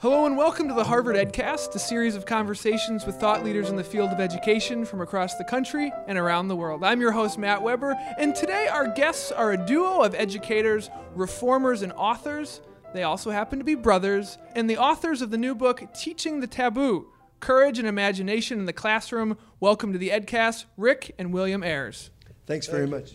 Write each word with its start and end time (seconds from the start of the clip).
Hello 0.00 0.26
and 0.26 0.36
welcome 0.36 0.68
to 0.68 0.74
the 0.74 0.84
Harvard 0.84 1.16
EdCast, 1.16 1.74
a 1.74 1.78
series 1.80 2.14
of 2.14 2.24
conversations 2.24 3.04
with 3.04 3.16
thought 3.16 3.42
leaders 3.42 3.68
in 3.68 3.74
the 3.74 3.82
field 3.82 4.10
of 4.10 4.20
education 4.20 4.84
from 4.84 5.00
across 5.00 5.34
the 5.34 5.42
country 5.42 5.92
and 6.06 6.16
around 6.16 6.46
the 6.46 6.54
world. 6.54 6.84
I'm 6.84 7.00
your 7.00 7.10
host, 7.10 7.36
Matt 7.36 7.60
Weber, 7.62 7.96
and 8.16 8.32
today 8.32 8.68
our 8.68 8.86
guests 8.86 9.32
are 9.32 9.50
a 9.50 9.56
duo 9.56 10.02
of 10.02 10.14
educators, 10.14 10.88
reformers, 11.16 11.82
and 11.82 11.92
authors. 11.94 12.60
They 12.94 13.02
also 13.02 13.32
happen 13.32 13.58
to 13.58 13.64
be 13.64 13.74
brothers, 13.74 14.38
and 14.54 14.70
the 14.70 14.78
authors 14.78 15.20
of 15.20 15.32
the 15.32 15.36
new 15.36 15.56
book, 15.56 15.82
Teaching 15.98 16.38
the 16.38 16.46
Taboo 16.46 17.08
Courage 17.40 17.80
and 17.80 17.88
Imagination 17.88 18.60
in 18.60 18.66
the 18.66 18.72
Classroom. 18.72 19.36
Welcome 19.58 19.92
to 19.92 19.98
the 19.98 20.10
EdCast, 20.10 20.66
Rick 20.76 21.12
and 21.18 21.32
William 21.32 21.64
Ayers. 21.64 22.10
Thanks 22.46 22.68
very 22.68 22.86
much. 22.86 23.14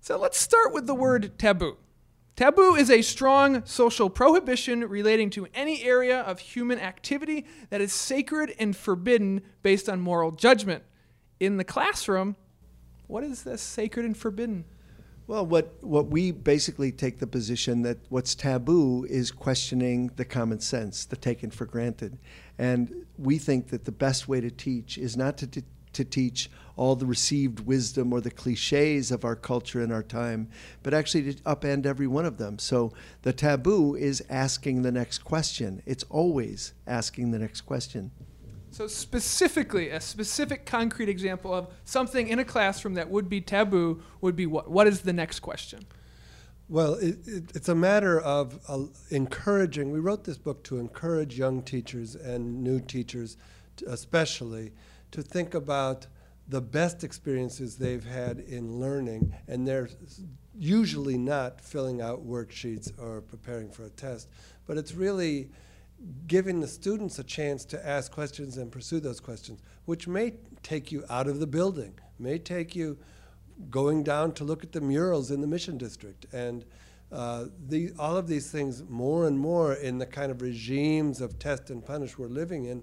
So 0.00 0.18
let's 0.18 0.40
start 0.40 0.74
with 0.74 0.88
the 0.88 0.96
word 0.96 1.38
taboo. 1.38 1.76
Taboo 2.34 2.74
is 2.74 2.90
a 2.90 3.02
strong 3.02 3.64
social 3.66 4.08
prohibition 4.08 4.88
relating 4.88 5.28
to 5.30 5.46
any 5.54 5.82
area 5.82 6.20
of 6.20 6.38
human 6.38 6.78
activity 6.78 7.44
that 7.68 7.82
is 7.82 7.92
sacred 7.92 8.54
and 8.58 8.74
forbidden 8.74 9.42
based 9.62 9.88
on 9.88 10.00
moral 10.00 10.30
judgment. 10.30 10.82
In 11.40 11.58
the 11.58 11.64
classroom, 11.64 12.36
what 13.06 13.22
is 13.22 13.42
this 13.42 13.60
sacred 13.60 14.06
and 14.06 14.16
forbidden? 14.16 14.64
Well, 15.26 15.44
what, 15.44 15.74
what 15.82 16.06
we 16.06 16.30
basically 16.32 16.90
take 16.90 17.18
the 17.18 17.26
position 17.26 17.82
that 17.82 17.98
what's 18.08 18.34
taboo 18.34 19.04
is 19.04 19.30
questioning 19.30 20.10
the 20.16 20.24
common 20.24 20.60
sense, 20.60 21.04
the 21.04 21.16
taken 21.16 21.50
for 21.50 21.66
granted. 21.66 22.18
And 22.58 23.06
we 23.18 23.38
think 23.38 23.68
that 23.68 23.84
the 23.84 23.92
best 23.92 24.26
way 24.26 24.40
to 24.40 24.50
teach 24.50 24.96
is 24.96 25.16
not 25.16 25.36
to, 25.38 25.46
to 25.48 25.62
to 25.92 26.04
teach 26.04 26.50
all 26.76 26.96
the 26.96 27.06
received 27.06 27.60
wisdom 27.60 28.12
or 28.12 28.20
the 28.20 28.30
cliches 28.30 29.10
of 29.10 29.24
our 29.24 29.36
culture 29.36 29.82
and 29.82 29.92
our 29.92 30.02
time, 30.02 30.48
but 30.82 30.94
actually 30.94 31.34
to 31.34 31.42
upend 31.42 31.86
every 31.86 32.06
one 32.06 32.24
of 32.24 32.38
them. 32.38 32.58
So 32.58 32.92
the 33.22 33.32
taboo 33.32 33.94
is 33.94 34.22
asking 34.30 34.82
the 34.82 34.92
next 34.92 35.18
question. 35.18 35.82
It's 35.86 36.04
always 36.04 36.74
asking 36.86 37.30
the 37.30 37.38
next 37.38 37.62
question. 37.62 38.10
So, 38.72 38.86
specifically, 38.86 39.90
a 39.90 40.00
specific 40.00 40.64
concrete 40.64 41.10
example 41.10 41.52
of 41.52 41.68
something 41.84 42.28
in 42.28 42.38
a 42.38 42.44
classroom 42.44 42.94
that 42.94 43.10
would 43.10 43.28
be 43.28 43.42
taboo 43.42 44.02
would 44.22 44.34
be 44.34 44.46
what? 44.46 44.70
What 44.70 44.86
is 44.86 45.02
the 45.02 45.12
next 45.12 45.40
question? 45.40 45.84
Well, 46.70 46.94
it, 46.94 47.18
it, 47.26 47.44
it's 47.54 47.68
a 47.68 47.74
matter 47.74 48.18
of 48.18 48.58
uh, 48.66 48.84
encouraging. 49.10 49.92
We 49.92 49.98
wrote 49.98 50.24
this 50.24 50.38
book 50.38 50.64
to 50.64 50.78
encourage 50.78 51.36
young 51.36 51.60
teachers 51.60 52.14
and 52.14 52.62
new 52.62 52.80
teachers, 52.80 53.36
especially, 53.86 54.72
to 55.10 55.22
think 55.22 55.52
about 55.52 56.06
the 56.48 56.60
best 56.60 57.04
experiences 57.04 57.76
they've 57.76 58.04
had 58.04 58.40
in 58.40 58.80
learning, 58.80 59.34
and 59.48 59.66
they're 59.66 59.88
usually 60.54 61.16
not 61.16 61.60
filling 61.60 62.00
out 62.00 62.26
worksheets 62.26 62.92
or 62.98 63.20
preparing 63.20 63.70
for 63.70 63.84
a 63.84 63.90
test, 63.90 64.28
but 64.66 64.76
it's 64.76 64.94
really 64.94 65.48
giving 66.26 66.60
the 66.60 66.66
students 66.66 67.18
a 67.18 67.24
chance 67.24 67.64
to 67.64 67.86
ask 67.86 68.10
questions 68.10 68.56
and 68.56 68.72
pursue 68.72 69.00
those 69.00 69.20
questions, 69.20 69.62
which 69.84 70.08
may 70.08 70.32
take 70.62 70.90
you 70.90 71.04
out 71.08 71.28
of 71.28 71.38
the 71.38 71.46
building, 71.46 71.94
may 72.18 72.38
take 72.38 72.74
you 72.74 72.98
going 73.70 74.02
down 74.02 74.32
to 74.32 74.44
look 74.44 74.64
at 74.64 74.72
the 74.72 74.80
murals 74.80 75.30
in 75.30 75.40
the 75.40 75.46
Mission 75.46 75.78
District. 75.78 76.26
And 76.32 76.64
uh, 77.12 77.46
the, 77.68 77.92
all 77.98 78.16
of 78.16 78.26
these 78.26 78.50
things, 78.50 78.82
more 78.88 79.26
and 79.26 79.38
more 79.38 79.74
in 79.74 79.98
the 79.98 80.06
kind 80.06 80.32
of 80.32 80.42
regimes 80.42 81.20
of 81.20 81.38
test 81.38 81.70
and 81.70 81.84
punish 81.84 82.18
we're 82.18 82.26
living 82.26 82.64
in, 82.64 82.82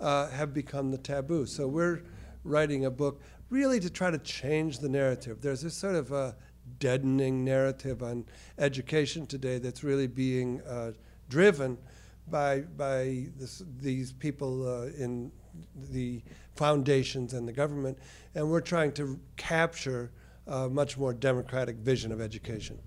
uh, 0.00 0.28
have 0.30 0.52
become 0.52 0.90
the 0.90 0.98
taboo. 0.98 1.46
So 1.46 1.68
we're 1.68 2.02
writing 2.46 2.84
a 2.84 2.90
book 2.90 3.20
really 3.50 3.80
to 3.80 3.90
try 3.90 4.10
to 4.10 4.18
change 4.18 4.78
the 4.78 4.88
narrative. 4.88 5.40
There's 5.40 5.62
this 5.62 5.74
sort 5.74 5.94
of 5.94 6.12
a 6.12 6.36
deadening 6.78 7.44
narrative 7.44 8.02
on 8.02 8.24
education 8.58 9.26
today 9.26 9.58
that's 9.58 9.84
really 9.84 10.06
being 10.06 10.60
uh, 10.62 10.92
driven 11.28 11.78
by 12.28 12.60
by 12.76 13.26
this, 13.36 13.62
these 13.78 14.12
people 14.12 14.66
uh, 14.66 14.86
in 14.98 15.30
the 15.90 16.22
foundations 16.54 17.34
and 17.34 17.46
the 17.46 17.52
government, 17.52 17.98
and 18.34 18.50
we're 18.50 18.60
trying 18.60 18.92
to 18.92 19.18
capture 19.36 20.10
a 20.46 20.68
much 20.68 20.98
more 20.98 21.12
democratic 21.12 21.76
vision 21.76 22.12
of 22.12 22.20
education. 22.20 22.78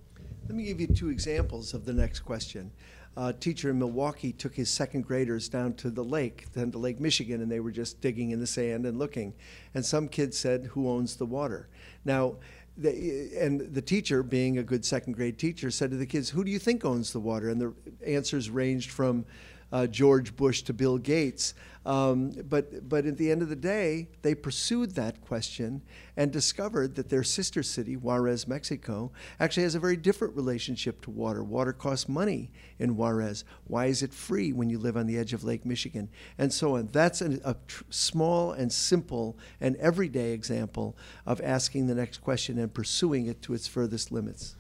Let 0.50 0.56
me 0.56 0.64
give 0.64 0.82
you 0.82 0.88
two 0.88 1.10
examples 1.10 1.76
of 1.76 1.86
the 1.86 1.94
next 1.94 2.22
question 2.22 2.72
uh, 3.16 3.34
teacher 3.34 3.70
in 3.70 3.78
Milwaukee 3.78 4.32
took 4.32 4.56
his 4.56 4.68
second 4.68 5.06
graders 5.06 5.48
down 5.48 5.74
to 5.74 5.92
the 5.92 6.04
lake, 6.04 6.48
then 6.54 6.72
to 6.72 6.80
Lake 6.80 7.00
Michigan, 7.00 7.42
and 7.42 7.52
they 7.52 7.60
were 7.60 7.70
just 7.70 8.02
digging 8.02 8.32
in 8.32 8.40
the 8.40 8.48
sand 8.48 8.88
and 8.88 8.98
looking. 8.98 9.34
And 9.76 9.86
some 9.86 10.08
kids 10.08 10.40
said, 10.40 10.66
Who 10.72 10.90
owns 10.90 11.18
the 11.18 11.26
water? 11.28 11.70
Now, 12.04 12.38
and 12.78 13.62
the 13.74 13.82
teacher, 13.82 14.24
being 14.24 14.58
a 14.58 14.64
good 14.64 14.84
second 14.84 15.14
grade 15.14 15.38
teacher, 15.38 15.70
said 15.70 15.92
to 15.92 15.98
the 15.98 16.06
kids, 16.08 16.32
Who 16.32 16.44
do 16.44 16.50
you 16.50 16.58
think 16.58 16.84
owns 16.84 17.14
the 17.14 17.20
water? 17.20 17.50
And 17.50 17.62
the 17.62 17.74
answers 18.08 18.50
ranged 18.50 18.90
from 18.90 19.26
uh, 19.72 19.86
George 19.86 20.36
Bush 20.36 20.64
to 20.64 20.74
Bill 20.74 20.98
Gates. 20.98 21.54
Um, 21.90 22.30
but, 22.48 22.88
but 22.88 23.08
at 23.08 23.18
the 23.18 23.32
end 23.32 23.42
of 23.42 23.50
the 23.50 23.56
day, 23.56 24.10
they 24.22 24.36
pursued 24.36 24.94
that 24.94 25.22
question 25.22 25.82
and 26.16 26.32
discovered 26.32 26.94
that 26.94 27.10
their 27.10 27.24
sister 27.24 27.64
city, 27.64 27.98
Juarez, 27.98 28.48
Mexico, 28.48 29.12
actually 29.40 29.64
has 29.64 29.74
a 29.74 29.80
very 29.80 29.98
different 29.98 30.36
relationship 30.36 31.02
to 31.02 31.10
water. 31.10 31.44
Water 31.44 31.74
costs 31.74 32.08
money 32.08 32.52
in 32.78 32.96
Juarez. 32.96 33.44
Why 33.66 33.88
is 33.88 34.04
it 34.04 34.14
free 34.14 34.54
when 34.54 34.70
you 34.70 34.78
live 34.78 34.98
on 34.98 35.08
the 35.08 35.18
edge 35.18 35.34
of 35.34 35.44
Lake 35.44 35.66
Michigan? 35.66 36.10
And 36.38 36.54
so 36.54 36.76
on. 36.76 36.90
That's 36.92 37.22
a 37.22 37.58
tr- 37.66 37.84
small 37.90 38.52
and 38.52 38.72
simple 38.72 39.40
and 39.60 39.76
everyday 39.78 40.34
example 40.34 40.96
of 41.26 41.42
asking 41.42 41.88
the 41.88 41.96
next 41.96 42.20
question 42.20 42.60
and 42.60 42.72
pursuing 42.72 43.26
it 43.26 43.42
to 43.42 43.56
its 43.56 43.66
furthest 43.66 44.12
limits. 44.12 44.56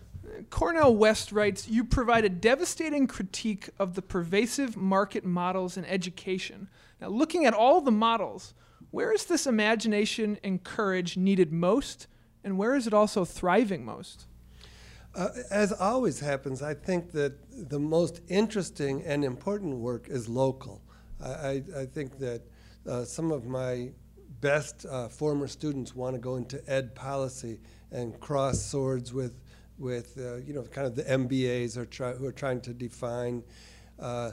Cornel 0.49 0.95
West 0.95 1.31
writes 1.31 1.67
You 1.67 1.83
provide 1.83 2.25
a 2.25 2.29
devastating 2.29 3.05
critique 3.05 3.69
of 3.77 3.93
the 3.93 4.01
pervasive 4.01 4.75
market 4.75 5.23
models 5.23 5.77
in 5.77 5.85
education. 5.85 6.69
Now, 7.01 7.07
looking 7.07 7.45
at 7.45 7.53
all 7.53 7.81
the 7.81 7.91
models, 7.91 8.53
where 8.91 9.11
is 9.13 9.25
this 9.25 9.47
imagination 9.47 10.37
and 10.43 10.63
courage 10.63 11.17
needed 11.17 11.51
most, 11.51 12.07
and 12.43 12.57
where 12.57 12.75
is 12.75 12.87
it 12.87 12.93
also 12.93 13.25
thriving 13.25 13.85
most? 13.85 14.25
Uh, 15.15 15.29
as 15.49 15.71
always 15.71 16.19
happens, 16.19 16.61
I 16.61 16.73
think 16.73 17.11
that 17.11 17.69
the 17.69 17.79
most 17.79 18.21
interesting 18.27 19.03
and 19.03 19.23
important 19.23 19.75
work 19.77 20.07
is 20.07 20.29
local. 20.29 20.81
I, 21.23 21.29
I, 21.29 21.63
I 21.79 21.85
think 21.85 22.19
that 22.19 22.41
uh, 22.87 23.03
some 23.03 23.31
of 23.31 23.45
my 23.45 23.89
best 24.41 24.85
uh, 24.85 25.07
former 25.09 25.47
students 25.47 25.95
want 25.95 26.15
to 26.15 26.19
go 26.19 26.35
into 26.35 26.61
ed 26.71 26.95
policy 26.95 27.59
and 27.91 28.19
cross 28.19 28.61
swords 28.61 29.13
with 29.13 29.41
with 29.77 30.17
uh, 30.17 30.35
you 30.37 30.53
know 30.53 30.63
kind 30.63 30.85
of 30.85 30.95
the 30.95 31.03
MBAs 31.03 31.77
are 31.77 32.13
who 32.13 32.25
are 32.25 32.31
trying 32.31 32.61
to 32.61 32.73
define 32.73 33.43
uh, 33.97 34.31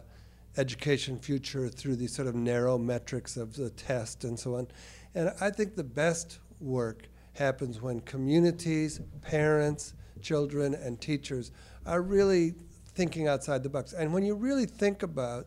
education 0.56 1.18
future 1.18 1.68
through 1.68 1.96
these 1.96 2.14
sort 2.14 2.28
of 2.28 2.34
narrow 2.34 2.78
metrics 2.78 3.36
of 3.36 3.54
the 3.54 3.70
test 3.70 4.24
and 4.24 4.38
so 4.38 4.56
on. 4.56 4.68
And 5.14 5.32
I 5.40 5.50
think 5.50 5.76
the 5.76 5.84
best 5.84 6.38
work 6.60 7.08
happens 7.34 7.80
when 7.80 8.00
communities, 8.00 9.00
parents, 9.22 9.94
children, 10.22 10.74
and 10.74 11.00
teachers 11.00 11.52
are 11.84 12.02
really 12.02 12.54
thinking 12.94 13.28
outside 13.28 13.62
the 13.62 13.68
box. 13.68 13.92
And 13.92 14.12
when 14.12 14.24
you 14.24 14.34
really 14.34 14.66
think 14.66 15.02
about 15.02 15.46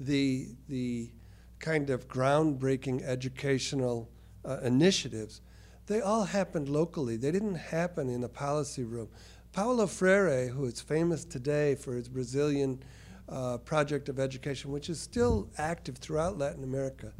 the 0.00 0.48
the 0.68 1.10
kind 1.58 1.90
of 1.90 2.06
groundbreaking 2.06 3.02
educational 3.02 4.08
uh, 4.44 4.58
initiatives 4.62 5.40
they 5.88 6.02
all 6.02 6.24
happened 6.24 6.68
locally. 6.68 7.16
They 7.16 7.30
didn't 7.30 7.54
happen 7.54 8.10
in 8.10 8.22
a 8.22 8.28
policy 8.28 8.84
room. 8.84 9.08
Paulo 9.52 9.86
Freire, 9.86 10.48
who 10.48 10.66
is 10.66 10.82
famous 10.82 11.24
today 11.24 11.74
for 11.74 11.94
his 11.94 12.08
Brazilian 12.08 12.82
uh, 13.28 13.58
project 13.58 14.08
of 14.08 14.18
education, 14.18 14.70
which 14.70 14.88
is 14.88 15.00
still 15.00 15.48
active 15.58 15.96
throughout 15.96 16.38
Latin 16.38 16.64
America, 16.64 17.12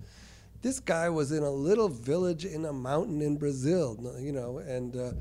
this 0.63 0.81
guy 0.81 1.09
was 1.09 1.33
in 1.33 1.43
a 1.43 1.51
little 1.51 1.89
village 1.89 2.45
in 2.45 2.65
a 2.65 2.73
mountain 2.73 3.23
in 3.23 3.37
Brazil, 3.37 3.97
you 4.19 4.33
know, 4.33 4.59
and 4.59 4.97
uh, 4.97 5.13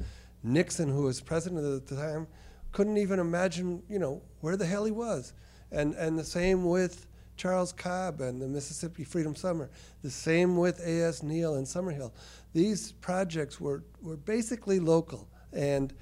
Nixon, 0.44 0.90
who 0.90 1.04
was 1.04 1.22
president 1.22 1.64
at 1.64 1.88
the 1.88 1.96
time, 1.96 2.28
couldn't 2.72 2.98
even 2.98 3.20
imagine, 3.20 3.84
you 3.90 4.00
know, 4.00 4.22
where 4.42 4.58
the 4.58 4.66
hell 4.66 4.86
he 4.86 4.92
was. 4.92 5.34
And, 5.72 5.94
and 5.96 6.18
the 6.18 6.24
same 6.24 6.66
with 6.66 7.08
Charles 7.36 7.72
Cobb 7.72 8.22
and 8.22 8.42
the 8.42 8.48
Mississippi 8.48 9.04
Freedom 9.04 9.36
Summer. 9.36 9.70
The 10.02 10.10
same 10.10 10.58
with 10.58 10.80
A.S. 10.80 11.22
Neill 11.22 11.56
and 11.56 11.66
Summerhill. 11.66 12.12
These 12.54 12.94
projects 12.94 13.62
were, 13.62 13.84
were 14.02 14.18
basically 14.18 14.80
local, 14.80 15.28
and, 15.58 15.94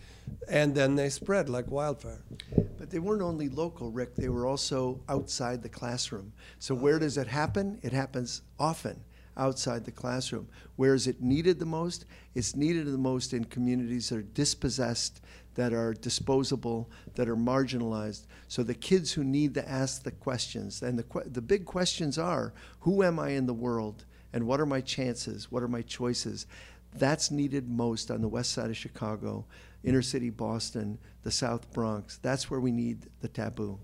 and 0.50 0.75
then 0.75 0.96
they 0.96 1.10
spread 1.10 1.50
like 1.50 1.72
wildfire. 1.72 2.22
But 2.78 2.90
they 2.90 3.00
weren't 3.00 3.22
only 3.22 3.50
local, 3.50 3.90
Rick, 3.90 4.16
they 4.16 4.30
were 4.30 4.46
also 4.46 5.00
outside 5.10 5.63
the 5.63 5.69
classroom. 5.69 6.34
So, 6.60 6.75
where 6.75 7.00
does 7.00 7.18
it 7.18 7.28
happen? 7.28 7.80
It 7.81 7.94
happens 7.94 8.42
often 8.60 9.00
outside 9.38 9.86
the 9.86 9.92
classroom. 9.92 10.48
Where 10.75 10.94
is 10.94 11.07
it 11.07 11.22
needed 11.22 11.60
the 11.60 11.66
most? 11.66 12.06
It's 12.36 12.56
needed 12.56 12.86
the 12.86 12.98
most 12.98 13.34
in 13.34 13.46
communities 13.46 14.10
that 14.10 14.18
are 14.18 14.22
dispossessed, 14.22 15.22
that 15.56 15.74
are 15.74 15.94
disposable, 15.94 16.90
that 17.16 17.30
are 17.30 17.38
marginalized. 17.38 18.25
So 18.50 18.62
the 18.62 18.74
kids 18.74 19.13
who 19.13 19.24
need 19.24 19.54
to 19.56 19.68
ask 19.68 20.04
the 20.04 20.12
questions, 20.12 20.81
and 20.81 21.00
the, 21.00 21.06
the 21.25 21.42
big 21.42 21.66
questions 21.66 22.18
are 22.18 22.54
who 22.81 23.04
am 23.04 23.19
I 23.19 23.30
in 23.30 23.46
the 23.46 23.54
world? 23.54 24.06
And 24.34 24.48
what 24.48 24.60
are 24.60 24.66
my 24.66 24.81
chances? 24.81 25.50
What 25.50 25.63
are 25.63 25.69
my 25.69 25.81
choices? 25.81 26.46
That's 26.97 27.31
needed 27.31 27.69
most 27.69 28.09
on 28.12 28.21
the 28.21 28.27
west 28.27 28.51
side 28.51 28.69
of 28.69 28.77
Chicago, 28.77 29.45
inner 29.83 30.01
city 30.01 30.30
Boston, 30.30 30.97
the 31.24 31.31
South 31.31 31.71
Bronx. 31.74 32.18
That's 32.21 32.50
where 32.50 32.59
we 32.59 32.71
need 32.71 33.07
the 33.21 33.27
taboo. 33.27 33.80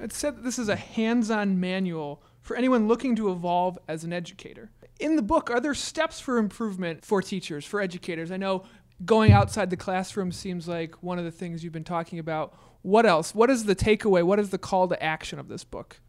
It 0.00 0.12
said 0.12 0.36
that 0.36 0.44
this 0.44 0.58
is 0.58 0.68
a 0.68 0.76
hands 0.76 1.30
on 1.30 1.60
manual 1.60 2.22
for 2.40 2.56
anyone 2.56 2.88
looking 2.88 3.16
to 3.16 3.30
evolve 3.30 3.78
as 3.88 4.04
an 4.04 4.12
educator. 4.12 4.70
In 5.00 5.16
the 5.16 5.22
book, 5.22 5.50
are 5.50 5.60
there 5.60 5.74
steps 5.74 6.20
for 6.20 6.38
improvement 6.38 7.04
for 7.04 7.22
teachers, 7.22 7.64
for 7.64 7.80
educators? 7.80 8.30
I 8.30 8.36
know 8.36 8.64
going 9.04 9.32
outside 9.32 9.70
the 9.70 9.76
classroom 9.76 10.32
seems 10.32 10.66
like 10.66 11.02
one 11.02 11.18
of 11.18 11.24
the 11.24 11.30
things 11.30 11.62
you've 11.62 11.72
been 11.72 11.84
talking 11.84 12.18
about. 12.18 12.56
What 12.82 13.06
else? 13.06 13.34
What 13.34 13.50
is 13.50 13.64
the 13.64 13.76
takeaway? 13.76 14.22
What 14.22 14.38
is 14.38 14.50
the 14.50 14.58
call 14.58 14.88
to 14.88 15.02
action 15.02 15.38
of 15.38 15.48
this 15.48 15.64
book? 15.64 16.00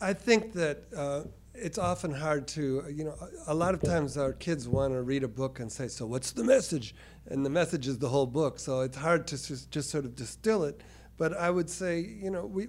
I 0.00 0.12
think 0.12 0.52
that 0.54 0.84
uh, 0.96 1.22
it's 1.54 1.78
often 1.78 2.12
hard 2.12 2.48
to, 2.48 2.84
you 2.92 3.04
know, 3.04 3.14
a 3.46 3.54
lot 3.54 3.74
of 3.74 3.82
times 3.82 4.16
our 4.16 4.32
kids 4.32 4.68
want 4.68 4.92
to 4.92 5.02
read 5.02 5.22
a 5.22 5.28
book 5.28 5.60
and 5.60 5.70
say, 5.70 5.88
so 5.88 6.04
what's 6.04 6.32
the 6.32 6.44
message? 6.44 6.94
And 7.26 7.46
the 7.46 7.50
message 7.50 7.86
is 7.86 7.98
the 7.98 8.08
whole 8.08 8.26
book. 8.26 8.58
So 8.58 8.80
it's 8.80 8.96
hard 8.96 9.26
to 9.28 9.36
just, 9.36 9.70
just 9.70 9.90
sort 9.90 10.04
of 10.04 10.16
distill 10.16 10.64
it. 10.64 10.80
But 11.16 11.36
I 11.36 11.50
would 11.50 11.70
say, 11.70 12.00
you 12.00 12.30
know, 12.30 12.44
we, 12.44 12.66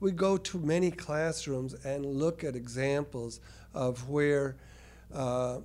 we 0.00 0.10
go 0.10 0.36
to 0.36 0.58
many 0.58 0.90
classrooms 0.90 1.74
and 1.84 2.04
look 2.04 2.42
at 2.42 2.56
examples 2.56 3.40
of 3.72 4.08
where 4.08 4.56
uh, 5.14 5.58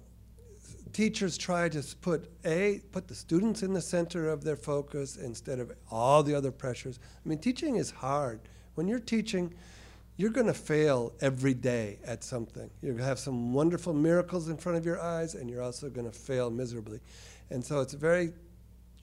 teachers 0.91 1.37
try 1.37 1.67
to 1.69 1.83
put 2.01 2.31
a 2.45 2.81
put 2.91 3.07
the 3.07 3.15
students 3.15 3.63
in 3.63 3.73
the 3.73 3.81
center 3.81 4.29
of 4.29 4.43
their 4.43 4.55
focus 4.55 5.17
instead 5.17 5.59
of 5.59 5.71
all 5.89 6.21
the 6.21 6.35
other 6.35 6.51
pressures. 6.51 6.99
I 7.25 7.29
mean, 7.29 7.39
teaching 7.39 7.75
is 7.77 7.89
hard. 7.89 8.41
When 8.75 8.87
you're 8.87 8.99
teaching, 8.99 9.53
you're 10.15 10.29
going 10.29 10.47
to 10.47 10.53
fail 10.53 11.13
every 11.21 11.53
day 11.53 11.99
at 12.05 12.23
something. 12.23 12.69
You're 12.81 12.93
going 12.93 13.03
to 13.03 13.07
have 13.07 13.19
some 13.19 13.53
wonderful 13.53 13.93
miracles 13.93 14.47
in 14.47 14.57
front 14.57 14.77
of 14.77 14.85
your 14.85 15.01
eyes, 15.01 15.33
and 15.35 15.49
you're 15.49 15.63
also 15.63 15.89
going 15.89 16.09
to 16.09 16.17
fail 16.17 16.51
miserably. 16.51 16.99
And 17.49 17.63
so 17.65 17.81
it's 17.81 17.93
a 17.93 17.97
very 17.97 18.33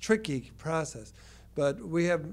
tricky 0.01 0.53
process. 0.59 1.13
But 1.57 1.81
we 1.81 2.05
have 2.05 2.25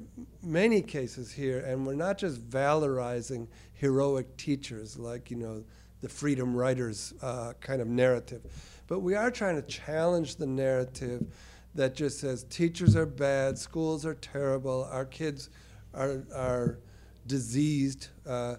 many 0.44 0.82
cases 0.82 1.32
here, 1.32 1.60
and 1.62 1.88
we're 1.88 1.96
not 1.96 2.20
just 2.20 2.40
valorizing 2.50 3.48
heroic 3.74 4.38
teachers 4.38 4.98
like, 4.98 5.32
you 5.32 5.38
know, 5.38 5.64
the 6.02 6.10
freedom 6.10 6.56
writers 6.56 7.14
uh, 7.24 7.54
kind 7.60 7.82
of 7.82 7.88
narrative. 7.88 8.42
But 8.88 9.00
we 9.00 9.16
are 9.16 9.32
trying 9.32 9.56
to 9.56 9.64
challenge 9.64 10.36
the 10.36 10.46
narrative 10.46 11.26
that 11.74 11.96
just 11.96 12.20
says 12.20 12.44
teachers 12.44 12.96
are 12.96 13.06
bad, 13.08 13.58
schools 13.58 14.06
are 14.06 14.16
terrible, 14.16 14.88
our 14.92 15.06
kids 15.06 15.50
are, 15.94 16.24
are 16.34 16.80
diseased, 17.28 18.08
uh, 18.28 18.56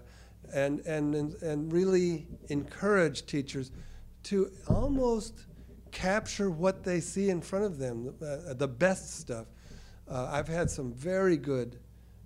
and, 0.53 0.79
and, 0.81 1.33
and 1.41 1.71
really 1.71 2.27
encourage 2.49 3.25
teachers 3.25 3.71
to 4.23 4.51
almost 4.67 5.45
capture 5.91 6.49
what 6.49 6.83
they 6.83 6.99
see 6.99 7.29
in 7.29 7.41
front 7.41 7.65
of 7.65 7.77
them, 7.77 8.13
uh, 8.21 8.53
the 8.53 8.67
best 8.67 9.19
stuff. 9.19 9.47
Uh, 10.09 10.29
I've 10.31 10.47
had 10.47 10.69
some 10.69 10.93
very 10.93 11.37
good 11.37 11.79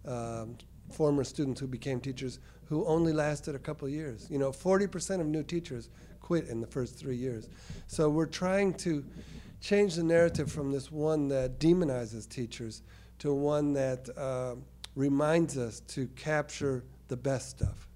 um, 0.06 0.58
former 0.92 1.24
students 1.24 1.60
who 1.60 1.68
became 1.68 2.00
teachers 2.00 2.40
who 2.66 2.86
only 2.86 3.14
lasted 3.14 3.56
a 3.56 3.60
couple 3.60 3.88
years. 3.90 4.28
You 4.30 4.40
know, 4.40 4.52
40% 4.52 5.20
of 5.20 5.28
new 5.28 5.44
teachers 5.44 5.90
quit 6.22 6.48
in 6.48 6.62
the 6.62 6.68
first 6.68 6.98
three 6.98 7.18
years. 7.18 7.50
So 7.88 8.10
we're 8.10 8.26
trying 8.26 8.74
to 8.76 9.04
change 9.62 9.96
the 9.96 10.04
narrative 10.04 10.52
from 10.52 10.72
this 10.72 10.92
one 10.92 11.28
that 11.30 11.60
demonizes 11.60 12.28
teachers 12.28 12.82
to 13.20 13.34
one 13.34 13.74
that 13.74 14.10
uh, 14.18 14.56
reminds 14.96 15.58
us 15.58 15.80
to 15.82 16.08
capture 16.16 16.84
the 17.08 17.18
best 17.18 17.50
stuff. 17.50 17.88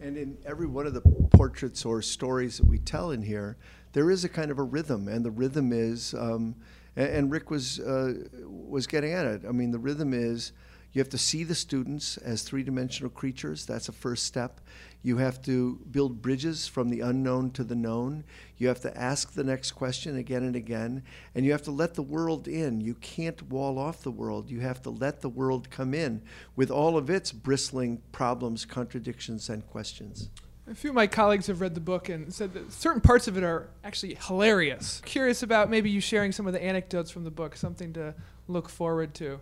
And 0.00 0.16
in 0.16 0.36
every 0.44 0.66
one 0.66 0.86
of 0.86 0.94
the 0.94 1.00
portraits 1.00 1.84
or 1.84 2.02
stories 2.02 2.58
that 2.58 2.66
we 2.66 2.78
tell 2.78 3.12
in 3.12 3.22
here, 3.22 3.56
there 3.92 4.10
is 4.10 4.24
a 4.24 4.28
kind 4.28 4.50
of 4.50 4.58
a 4.58 4.62
rhythm, 4.62 5.08
and 5.08 5.24
the 5.24 5.30
rhythm 5.30 5.72
is, 5.72 6.14
um, 6.14 6.56
and, 6.96 7.08
and, 7.08 7.30
Rick 7.30 7.50
was 7.50 7.78
uh, 7.78 8.14
was 8.44 8.86
getting 8.86 9.12
at 9.12 9.26
it. 9.26 9.42
I 9.46 9.52
mean, 9.52 9.70
the 9.70 9.78
rhythm 9.78 10.12
is 10.12 10.52
you 10.92 11.00
have 11.00 11.08
to 11.10 11.18
see 11.18 11.42
the 11.44 11.54
students 11.54 12.16
as 12.18 12.42
three-dimensional 12.42 13.10
creatures. 13.10 13.64
That's 13.64 13.88
a 13.88 13.92
first 13.92 14.24
step. 14.24 14.60
You 15.02 15.16
have 15.16 15.42
to 15.42 15.80
build 15.90 16.22
bridges 16.22 16.68
from 16.68 16.90
the 16.90 17.00
unknown 17.00 17.50
to 17.52 17.64
the 17.64 17.74
known. 17.74 18.24
You 18.58 18.68
have 18.68 18.80
to 18.82 18.96
ask 18.96 19.32
the 19.32 19.42
next 19.42 19.72
question 19.72 20.16
again 20.16 20.44
and 20.44 20.54
again. 20.54 21.02
And 21.34 21.44
you 21.44 21.52
have 21.52 21.62
to 21.62 21.70
let 21.70 21.94
the 21.94 22.02
world 22.02 22.46
in. 22.46 22.80
You 22.80 22.94
can't 22.94 23.42
wall 23.50 23.78
off 23.78 24.02
the 24.02 24.10
world. 24.10 24.50
You 24.50 24.60
have 24.60 24.82
to 24.82 24.90
let 24.90 25.22
the 25.22 25.28
world 25.28 25.70
come 25.70 25.94
in 25.94 26.22
with 26.54 26.70
all 26.70 26.96
of 26.96 27.10
its 27.10 27.32
bristling 27.32 28.02
problems, 28.12 28.64
contradictions, 28.64 29.48
and 29.48 29.66
questions. 29.66 30.30
A 30.68 30.74
few 30.76 30.90
of 30.90 30.94
my 30.94 31.08
colleagues 31.08 31.48
have 31.48 31.60
read 31.60 31.74
the 31.74 31.80
book 31.80 32.08
and 32.08 32.32
said 32.32 32.54
that 32.54 32.72
certain 32.72 33.00
parts 33.00 33.26
of 33.26 33.36
it 33.36 33.42
are 33.42 33.70
actually 33.82 34.16
hilarious. 34.26 35.02
Curious 35.04 35.42
about 35.42 35.68
maybe 35.68 35.90
you 35.90 36.00
sharing 36.00 36.30
some 36.30 36.46
of 36.46 36.52
the 36.52 36.62
anecdotes 36.62 37.10
from 37.10 37.24
the 37.24 37.32
book, 37.32 37.56
something 37.56 37.92
to 37.94 38.14
look 38.46 38.68
forward 38.68 39.14
to. 39.14 39.40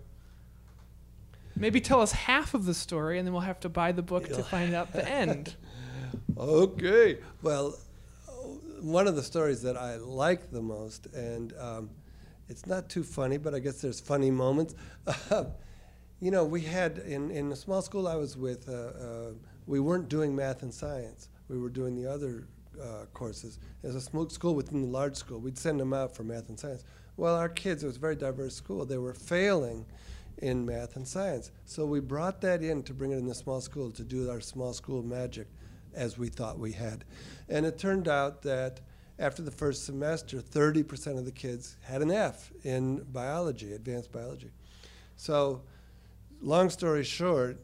Maybe 1.61 1.79
tell 1.79 2.01
us 2.01 2.13
half 2.13 2.55
of 2.55 2.65
the 2.65 2.73
story, 2.73 3.19
and 3.19 3.27
then 3.27 3.35
we'll 3.35 3.43
have 3.43 3.61
to 3.61 3.69
buy 3.69 3.93
the 3.93 4.03
book 4.03 4.27
to 4.29 4.43
find 4.43 4.75
out 4.75 4.95
the 4.95 5.07
end. 5.07 5.57
okay. 6.39 7.19
Well, 7.43 7.77
one 8.81 9.07
of 9.07 9.15
the 9.15 9.23
stories 9.23 9.61
that 9.63 9.77
I 9.77 9.97
like 9.97 10.51
the 10.51 10.63
most, 10.63 11.07
and 11.09 11.53
um, 11.59 11.91
it's 12.49 12.67
not 12.67 12.89
too 12.89 13.05
funny, 13.05 13.37
but 13.37 13.55
I 13.55 13.59
guess 13.59 13.83
there's 13.83 14.01
funny 14.01 14.31
moments. 14.31 14.75
you 16.21 16.31
know, 16.31 16.47
we 16.47 16.63
had 16.63 16.97
in, 16.97 17.31
in 17.31 17.51
the 17.51 17.57
small 17.57 17.83
school 17.83 18.09
I 18.09 18.15
was 18.15 18.39
with, 18.39 18.67
uh, 18.67 18.73
uh, 18.73 19.31
we 19.67 19.81
weren't 19.81 20.09
doing 20.09 20.35
math 20.35 20.63
and 20.63 20.73
science. 20.73 21.29
We 21.49 21.59
were 21.59 21.69
doing 21.69 21.95
the 21.95 22.11
other 22.11 22.49
uh, 22.83 23.05
courses. 23.13 23.59
As 23.83 23.95
a 23.95 24.01
small 24.01 24.31
school 24.31 24.55
within 24.55 24.81
the 24.81 24.89
large 24.89 25.17
school, 25.17 25.39
we'd 25.41 25.59
send 25.59 25.79
them 25.79 25.93
out 25.93 26.17
for 26.17 26.25
math 26.25 26.49
and 26.49 26.59
science. 26.59 26.85
Well, 27.19 27.37
our 27.37 27.51
kids, 27.51 27.85
it 27.85 27.87
was 27.87 27.97
a 27.97 28.01
very 28.01 28.17
diverse 28.17 28.55
school. 28.55 28.87
They 28.87 28.97
were 28.97 29.13
failing 29.13 29.85
in 30.41 30.67
math 30.67 30.97
and 30.97 31.07
science. 31.07 31.51
So 31.65 31.87
we 31.87 32.01
brought 32.01 32.41
that 32.41 32.63
in 32.63 32.83
to 32.85 32.95
bring 32.95 33.13
it 33.13 33.19
in 33.19 33.27
the 33.27 33.35
small 33.35 33.61
school 33.61 33.91
to 33.93 34.03
do 34.03 34.31
our 34.31 34.41
small 34.41 34.73
school 34.73 35.03
magic 35.03 35.47
as 35.95 36.19
we 36.19 36.29
thought 36.29 36.59
we 36.59 36.73
had. 36.73 37.05
And 37.49 37.67
it 37.67 37.79
turned 37.79 38.09
out 38.09 38.43
that 38.43 38.81
after 39.19 39.43
the 39.43 39.51
first 39.51 39.85
semester, 39.85 40.39
30% 40.39 41.19
of 41.19 41.25
the 41.25 41.33
kids 41.33 41.77
had 41.83 42.01
an 42.01 42.11
F 42.11 42.51
in 42.65 43.05
biology, 43.13 43.75
advanced 43.75 44.11
biology. 44.11 44.51
So, 45.17 45.63
long 46.41 46.71
story 46.71 47.05
short, 47.05 47.59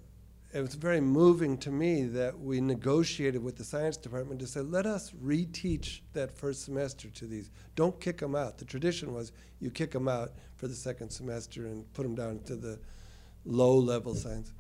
it 0.52 0.60
was 0.60 0.74
very 0.74 1.00
moving 1.00 1.58
to 1.58 1.70
me 1.70 2.04
that 2.04 2.38
we 2.38 2.60
negotiated 2.60 3.42
with 3.42 3.56
the 3.56 3.64
science 3.64 3.96
department 3.96 4.40
to 4.40 4.46
say, 4.46 4.60
let 4.60 4.86
us 4.86 5.12
reteach 5.22 6.00
that 6.12 6.30
first 6.36 6.64
semester 6.64 7.08
to 7.10 7.26
these. 7.26 7.50
Don't 7.74 8.00
kick 8.00 8.18
them 8.18 8.34
out. 8.34 8.58
The 8.58 8.64
tradition 8.64 9.12
was 9.12 9.32
you 9.60 9.70
kick 9.70 9.90
them 9.90 10.08
out 10.08 10.32
for 10.54 10.68
the 10.68 10.74
second 10.74 11.10
semester 11.10 11.66
and 11.66 11.92
put 11.94 12.04
them 12.04 12.14
down 12.14 12.40
to 12.46 12.56
the 12.56 12.78
low 13.44 13.76
level 13.76 14.14
science. 14.14 14.52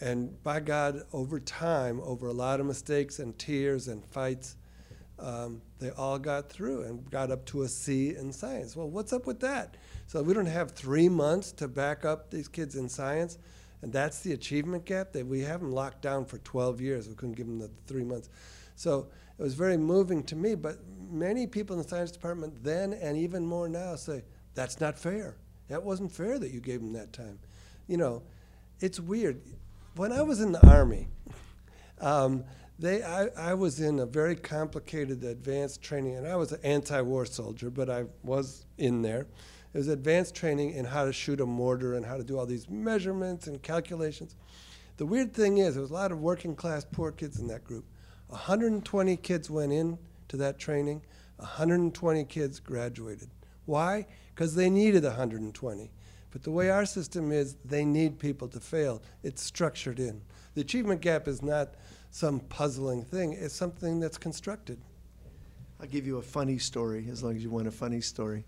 And 0.00 0.42
by 0.42 0.60
God, 0.60 1.02
over 1.12 1.38
time, 1.38 2.00
over 2.02 2.28
a 2.28 2.32
lot 2.32 2.60
of 2.60 2.66
mistakes 2.66 3.18
and 3.18 3.38
tears 3.38 3.88
and 3.88 4.04
fights, 4.06 4.56
um, 5.18 5.60
they 5.78 5.90
all 5.90 6.18
got 6.18 6.48
through 6.48 6.84
and 6.84 7.10
got 7.10 7.30
up 7.30 7.44
to 7.46 7.62
a 7.62 7.68
C 7.68 8.14
in 8.16 8.32
science. 8.32 8.74
Well, 8.74 8.88
what's 8.88 9.12
up 9.12 9.26
with 9.26 9.40
that? 9.40 9.76
So 10.06 10.22
we 10.22 10.32
don't 10.32 10.46
have 10.46 10.70
three 10.70 11.08
months 11.08 11.52
to 11.52 11.68
back 11.68 12.04
up 12.04 12.30
these 12.30 12.48
kids 12.48 12.76
in 12.76 12.88
science. 12.88 13.38
And 13.82 13.92
that's 13.92 14.20
the 14.20 14.32
achievement 14.32 14.84
gap 14.84 15.12
that 15.12 15.26
we 15.26 15.40
have 15.40 15.60
them 15.60 15.72
locked 15.72 16.02
down 16.02 16.26
for 16.26 16.38
12 16.38 16.80
years. 16.80 17.08
We 17.08 17.14
couldn't 17.14 17.36
give 17.36 17.46
them 17.46 17.58
the 17.58 17.70
three 17.86 18.04
months. 18.04 18.28
So 18.76 19.08
it 19.38 19.42
was 19.42 19.54
very 19.54 19.76
moving 19.76 20.22
to 20.24 20.36
me. 20.36 20.54
But 20.54 20.78
many 21.10 21.46
people 21.46 21.76
in 21.76 21.82
the 21.82 21.88
science 21.88 22.10
department 22.10 22.62
then 22.62 22.92
and 22.92 23.16
even 23.16 23.46
more 23.46 23.68
now 23.68 23.96
say, 23.96 24.22
that's 24.54 24.80
not 24.80 24.98
fair. 24.98 25.36
That 25.68 25.82
wasn't 25.82 26.12
fair 26.12 26.38
that 26.38 26.50
you 26.50 26.60
gave 26.60 26.80
them 26.80 26.92
that 26.94 27.12
time. 27.12 27.38
You 27.86 27.96
know, 27.96 28.22
it's 28.80 29.00
weird. 29.00 29.40
When 29.96 30.12
I 30.12 30.22
was 30.22 30.40
in 30.40 30.52
the 30.52 30.66
Army, 30.66 31.08
um, 32.00 32.44
they, 32.80 33.02
I, 33.02 33.26
I 33.36 33.54
was 33.54 33.78
in 33.80 34.00
a 34.00 34.06
very 34.06 34.34
complicated 34.34 35.22
advanced 35.22 35.82
training, 35.82 36.16
and 36.16 36.26
I 36.26 36.36
was 36.36 36.52
an 36.52 36.60
anti 36.64 37.00
war 37.02 37.26
soldier, 37.26 37.68
but 37.68 37.90
I 37.90 38.06
was 38.22 38.64
in 38.78 39.02
there. 39.02 39.26
It 39.72 39.78
was 39.78 39.88
advanced 39.88 40.34
training 40.34 40.72
in 40.72 40.86
how 40.86 41.04
to 41.04 41.12
shoot 41.12 41.40
a 41.40 41.46
mortar 41.46 41.94
and 41.94 42.04
how 42.04 42.16
to 42.16 42.24
do 42.24 42.38
all 42.38 42.46
these 42.46 42.68
measurements 42.70 43.46
and 43.46 43.62
calculations. 43.62 44.34
The 44.96 45.06
weird 45.06 45.34
thing 45.34 45.58
is, 45.58 45.74
there 45.74 45.82
was 45.82 45.90
a 45.90 45.94
lot 45.94 46.10
of 46.10 46.20
working 46.20 46.56
class 46.56 46.84
poor 46.84 47.12
kids 47.12 47.38
in 47.38 47.46
that 47.48 47.64
group. 47.64 47.84
120 48.28 49.16
kids 49.18 49.50
went 49.50 49.72
in 49.72 49.98
to 50.28 50.36
that 50.38 50.58
training. 50.58 51.02
120 51.36 52.24
kids 52.24 52.60
graduated. 52.60 53.28
Why? 53.66 54.06
Because 54.34 54.54
they 54.54 54.70
needed 54.70 55.04
120. 55.04 55.90
But 56.30 56.42
the 56.42 56.50
way 56.50 56.70
our 56.70 56.86
system 56.86 57.30
is, 57.30 57.56
they 57.64 57.84
need 57.84 58.18
people 58.18 58.48
to 58.48 58.60
fail. 58.60 59.02
It's 59.22 59.42
structured 59.42 59.98
in. 59.98 60.22
The 60.54 60.60
achievement 60.62 61.00
gap 61.00 61.28
is 61.28 61.42
not 61.42 61.74
some 62.10 62.40
puzzling 62.40 63.02
thing, 63.02 63.32
it's 63.32 63.54
something 63.54 64.00
that's 64.00 64.18
constructed. 64.18 64.80
I'll 65.80 65.86
give 65.86 66.06
you 66.06 66.18
a 66.18 66.22
funny 66.22 66.58
story 66.58 67.08
as 67.10 67.22
long 67.22 67.36
as 67.36 67.42
you 67.42 67.50
want 67.50 67.66
a 67.66 67.70
funny 67.70 68.00
story 68.00 68.44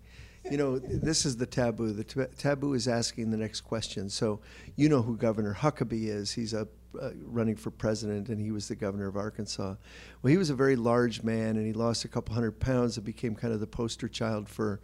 you 0.49 0.57
know, 0.57 0.77
this 0.77 1.25
is 1.25 1.37
the 1.37 1.45
taboo. 1.45 1.93
The 1.93 2.27
taboo 2.37 2.73
is 2.73 2.87
asking 2.87 3.31
the 3.31 3.37
next 3.37 3.61
question. 3.61 4.09
So, 4.09 4.41
you 4.75 4.89
know 4.89 5.01
who 5.01 5.15
Governor 5.15 5.53
Huckabee 5.53 6.07
is. 6.07 6.31
He's 6.31 6.53
a 6.53 6.67
uh, 7.01 7.09
running 7.25 7.55
for 7.55 7.71
president, 7.71 8.29
and 8.29 8.39
he 8.39 8.51
was 8.51 8.67
the 8.67 8.75
governor 8.75 9.07
of 9.07 9.15
Arkansas. 9.15 9.75
Well, 10.21 10.31
he 10.31 10.37
was 10.37 10.51
a 10.51 10.55
very 10.55 10.75
large 10.75 11.23
man, 11.23 11.55
and 11.55 11.65
he 11.65 11.73
lost 11.73 12.05
a 12.05 12.07
couple 12.07 12.35
hundred 12.35 12.59
pounds 12.59 12.97
and 12.97 13.05
became 13.05 13.35
kind 13.35 13.51
of 13.51 13.59
the 13.59 13.67
poster 13.67 14.07
child 14.07 14.47
for 14.47 14.79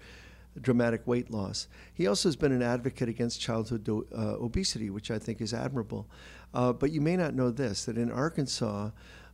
dramatic 0.61 1.05
weight 1.05 1.31
loss. 1.31 1.67
He 1.93 2.07
also 2.07 2.29
has 2.29 2.35
been 2.35 2.51
an 2.51 2.61
advocate 2.61 3.09
against 3.09 3.41
childhood 3.41 3.83
do, 3.83 4.07
uh, 4.15 4.35
obesity, 4.37 4.89
which 4.89 5.11
I 5.11 5.19
think 5.19 5.41
is 5.41 5.53
admirable. 5.53 6.09
Uh, 6.53 6.73
but 6.73 6.91
you 6.91 7.01
may 7.01 7.15
not 7.15 7.33
know 7.33 7.51
this 7.51 7.85
that 7.85 7.97
in 7.97 8.11
Arkansas, 8.11 8.89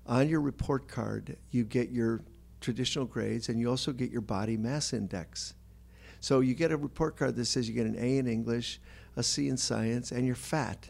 on 0.05 0.29
your 0.29 0.41
report 0.41 0.87
card, 0.87 1.37
you 1.51 1.63
get 1.63 1.89
your 1.89 2.21
traditional 2.61 3.05
grades 3.05 3.49
and 3.49 3.59
you 3.59 3.69
also 3.69 3.91
get 3.91 4.11
your 4.11 4.21
body 4.21 4.57
mass 4.57 4.93
index. 4.93 5.53
So 6.19 6.39
you 6.39 6.55
get 6.55 6.71
a 6.71 6.77
report 6.77 7.17
card 7.17 7.35
that 7.35 7.45
says 7.45 7.67
you 7.67 7.75
get 7.75 7.85
an 7.85 7.97
A 7.97 8.17
in 8.17 8.27
English, 8.27 8.79
a 9.15 9.23
C 9.23 9.47
in 9.47 9.57
science, 9.57 10.11
and 10.11 10.25
you're 10.25 10.35
fat. 10.35 10.89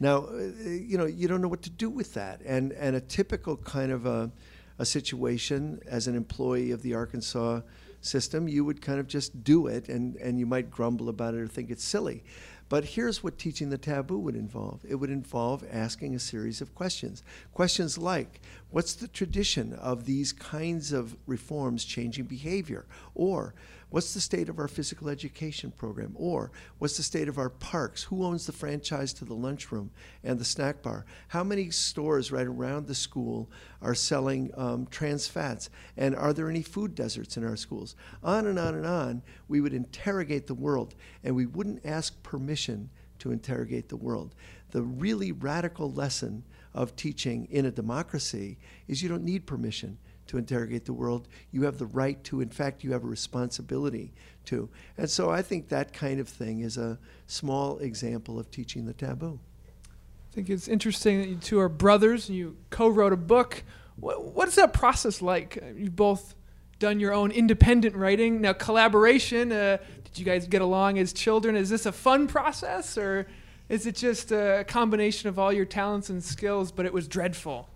Now, 0.00 0.26
uh, 0.26 0.50
you 0.64 0.98
know, 0.98 1.06
you 1.06 1.28
don't 1.28 1.40
know 1.40 1.48
what 1.48 1.62
to 1.62 1.70
do 1.70 1.88
with 1.88 2.14
that. 2.14 2.40
And, 2.44 2.72
and 2.72 2.96
a 2.96 3.00
typical 3.00 3.56
kind 3.56 3.92
of 3.92 4.06
a, 4.06 4.30
a 4.78 4.84
situation 4.84 5.80
as 5.86 6.06
an 6.08 6.16
employee 6.16 6.70
of 6.70 6.82
the 6.82 6.94
Arkansas 6.94 7.60
system, 8.04 8.48
you 8.48 8.64
would 8.64 8.82
kind 8.82 9.00
of 9.00 9.06
just 9.06 9.44
do 9.44 9.66
it 9.66 9.88
and, 9.88 10.16
and 10.16 10.38
you 10.38 10.46
might 10.46 10.70
grumble 10.70 11.08
about 11.08 11.34
it 11.34 11.40
or 11.40 11.48
think 11.48 11.70
it's 11.70 11.84
silly. 11.84 12.24
But 12.68 12.84
here's 12.84 13.22
what 13.22 13.38
teaching 13.38 13.68
the 13.70 13.78
taboo 13.78 14.18
would 14.18 14.34
involve 14.34 14.80
it 14.88 14.96
would 14.96 15.10
involve 15.10 15.64
asking 15.70 16.14
a 16.14 16.18
series 16.18 16.60
of 16.60 16.74
questions. 16.74 17.22
Questions 17.52 17.98
like 17.98 18.40
What's 18.70 18.94
the 18.94 19.06
tradition 19.06 19.72
of 19.74 20.04
these 20.04 20.32
kinds 20.32 20.92
of 20.92 21.16
reforms 21.26 21.84
changing 21.84 22.24
behavior? 22.24 22.86
Or 23.14 23.54
What's 23.94 24.12
the 24.12 24.20
state 24.20 24.48
of 24.48 24.58
our 24.58 24.66
physical 24.66 25.08
education 25.08 25.70
program? 25.70 26.16
Or 26.16 26.50
what's 26.78 26.96
the 26.96 27.04
state 27.04 27.28
of 27.28 27.38
our 27.38 27.48
parks? 27.48 28.02
Who 28.02 28.24
owns 28.24 28.44
the 28.44 28.50
franchise 28.50 29.12
to 29.12 29.24
the 29.24 29.36
lunchroom 29.36 29.92
and 30.24 30.36
the 30.36 30.44
snack 30.44 30.82
bar? 30.82 31.06
How 31.28 31.44
many 31.44 31.70
stores 31.70 32.32
right 32.32 32.48
around 32.48 32.88
the 32.88 32.94
school 32.96 33.52
are 33.80 33.94
selling 33.94 34.50
um, 34.56 34.88
trans 34.90 35.28
fats? 35.28 35.70
And 35.96 36.16
are 36.16 36.32
there 36.32 36.50
any 36.50 36.62
food 36.62 36.96
deserts 36.96 37.36
in 37.36 37.44
our 37.44 37.54
schools? 37.54 37.94
On 38.24 38.48
and 38.48 38.58
on 38.58 38.74
and 38.74 38.84
on, 38.84 39.22
we 39.46 39.60
would 39.60 39.72
interrogate 39.72 40.48
the 40.48 40.54
world, 40.54 40.96
and 41.22 41.36
we 41.36 41.46
wouldn't 41.46 41.86
ask 41.86 42.20
permission 42.24 42.90
to 43.20 43.30
interrogate 43.30 43.88
the 43.90 43.96
world. 43.96 44.34
The 44.72 44.82
really 44.82 45.30
radical 45.30 45.88
lesson 45.88 46.42
of 46.74 46.96
teaching 46.96 47.46
in 47.48 47.64
a 47.64 47.70
democracy 47.70 48.58
is 48.88 49.04
you 49.04 49.08
don't 49.08 49.22
need 49.22 49.46
permission 49.46 49.98
to 50.26 50.38
interrogate 50.38 50.84
the 50.84 50.92
world. 50.92 51.28
You 51.50 51.62
have 51.62 51.78
the 51.78 51.86
right 51.86 52.22
to, 52.24 52.40
in 52.40 52.48
fact, 52.48 52.82
you 52.82 52.92
have 52.92 53.04
a 53.04 53.08
responsibility 53.08 54.12
to. 54.46 54.68
And 54.96 55.08
so 55.08 55.30
I 55.30 55.42
think 55.42 55.68
that 55.68 55.92
kind 55.92 56.20
of 56.20 56.28
thing 56.28 56.60
is 56.60 56.76
a 56.76 56.98
small 57.26 57.78
example 57.78 58.38
of 58.38 58.50
teaching 58.50 58.86
the 58.86 58.94
taboo. 58.94 59.38
I 59.86 60.34
think 60.34 60.50
it's 60.50 60.68
interesting 60.68 61.20
that 61.20 61.28
you 61.28 61.36
two 61.36 61.60
are 61.60 61.68
brothers 61.68 62.28
and 62.28 62.36
you 62.36 62.56
co 62.70 62.88
wrote 62.88 63.12
a 63.12 63.16
book. 63.16 63.62
What, 63.96 64.24
what 64.24 64.48
is 64.48 64.56
that 64.56 64.72
process 64.72 65.22
like? 65.22 65.62
You've 65.76 65.94
both 65.94 66.34
done 66.78 66.98
your 66.98 67.12
own 67.12 67.30
independent 67.30 67.94
writing. 67.94 68.40
Now, 68.40 68.52
collaboration, 68.52 69.52
uh, 69.52 69.78
did 70.04 70.18
you 70.18 70.24
guys 70.24 70.46
get 70.48 70.60
along 70.60 70.98
as 70.98 71.12
children? 71.12 71.54
Is 71.56 71.70
this 71.70 71.86
a 71.86 71.92
fun 71.92 72.26
process 72.26 72.98
or 72.98 73.26
is 73.68 73.86
it 73.86 73.94
just 73.94 74.32
a 74.32 74.64
combination 74.66 75.28
of 75.28 75.38
all 75.38 75.52
your 75.52 75.64
talents 75.64 76.10
and 76.10 76.22
skills, 76.22 76.72
but 76.72 76.84
it 76.84 76.92
was 76.92 77.08
dreadful? 77.08 77.68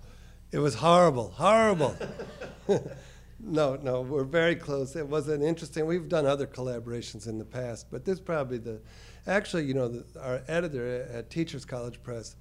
It 0.50 0.61
was 0.61 0.76
horrible, 0.76 1.31
horrible. 1.31 1.95
no, 3.40 3.76
no, 3.76 4.00
we're 4.00 4.25
very 4.25 4.57
close. 4.57 4.97
It 4.97 5.07
was 5.07 5.28
an 5.28 5.43
interesting. 5.43 5.85
We've 5.85 6.09
done 6.09 6.25
other 6.25 6.47
collaborations 6.47 7.28
in 7.28 7.38
the 7.38 7.45
past, 7.45 7.90
but 7.90 8.05
this 8.05 8.19
probably 8.19 8.59
the. 8.59 8.81
Actually, 9.26 9.64
you 9.64 9.75
know, 9.75 9.88
the, 9.88 10.21
our 10.23 10.40
editor 10.49 11.07
at 11.12 11.28
Teachers 11.28 11.67
College 11.67 12.02
Press 12.02 12.35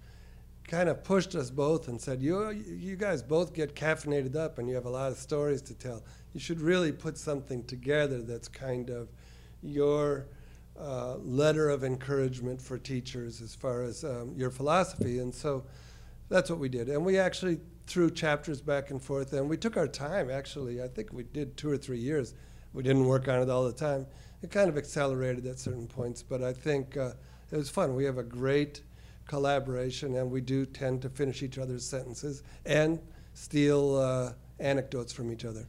kind 0.70 0.88
of 0.88 1.04
pushed 1.04 1.36
us 1.36 1.50
both 1.50 1.90
and 1.90 2.00
said, 2.00 2.22
"You, 2.22 2.50
you 2.52 2.96
guys 2.96 3.22
both 3.22 3.54
get 3.54 3.76
caffeinated 3.76 4.38
up, 4.38 4.58
and 4.58 4.70
you 4.70 4.76
have 4.76 4.86
a 4.86 4.90
lot 4.90 5.12
of 5.12 5.18
stories 5.18 5.62
to 5.64 5.74
tell. 5.74 6.02
You 6.34 6.40
should 6.40 6.62
really 6.62 6.94
put 6.94 7.18
something 7.18 7.66
together 7.66 8.22
that's 8.22 8.48
kind 8.48 8.90
of 8.90 9.10
your." 9.62 10.28
Uh, 10.80 11.16
letter 11.24 11.70
of 11.70 11.84
encouragement 11.84 12.62
for 12.62 12.78
teachers 12.78 13.42
as 13.42 13.56
far 13.56 13.82
as 13.82 14.04
um, 14.04 14.32
your 14.38 14.52
philosophy. 14.52 15.18
And 15.18 15.34
so 15.34 15.64
that's 16.30 16.52
what 16.52 16.60
we 16.60 16.70
did. 16.70 16.88
And 16.88 17.04
we 17.04 17.18
actually 17.18 17.62
threw 17.88 18.12
chapters 18.12 18.62
back 18.62 18.92
and 18.92 19.02
forth, 19.02 19.34
and 19.34 19.50
we 19.50 19.58
took 19.58 19.78
our 19.78 19.88
time, 19.88 20.30
actually. 20.30 20.82
I 20.84 20.88
think 20.88 21.14
we 21.14 21.24
did 21.24 21.58
two 21.58 21.70
or 21.70 21.78
three 21.78 21.98
years. 21.98 22.34
We 22.74 22.84
didn't 22.84 23.06
work 23.06 23.28
on 23.28 23.42
it 23.42 23.50
all 23.50 23.66
the 23.66 23.74
time. 23.74 24.06
It 24.44 24.52
kind 24.52 24.70
of 24.70 24.78
accelerated 24.78 25.48
at 25.48 25.58
certain 25.58 25.88
points, 25.88 26.22
but 26.22 26.44
I 26.44 26.54
think 26.54 26.98
uh, 26.98 27.14
it 27.52 27.56
was 27.56 27.70
fun. 27.70 27.96
We 27.96 28.04
have 28.04 28.18
a 28.18 28.24
great 28.24 28.82
collaboration, 29.26 30.16
and 30.16 30.30
we 30.30 30.42
do 30.42 30.66
tend 30.66 31.02
to 31.02 31.10
finish 31.10 31.42
each 31.42 31.58
other's 31.58 31.86
sentences 31.86 32.44
and 32.66 33.00
steal 33.34 33.96
uh, 33.96 34.34
anecdotes 34.60 35.14
from 35.14 35.32
each 35.32 35.46
other. 35.46 35.66